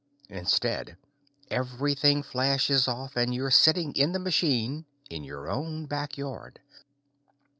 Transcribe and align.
Instead, 0.31 0.97
everything 1.51 2.23
flashes 2.23 2.87
off 2.87 3.15
and 3.15 3.35
you're 3.35 3.51
sitting 3.51 3.93
in 3.93 4.13
the 4.13 4.17
machine 4.19 4.83
in 5.11 5.23
your 5.23 5.47
own 5.47 5.85
back 5.85 6.17
yard. 6.17 6.59